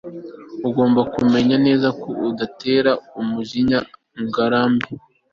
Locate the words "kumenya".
1.13-1.55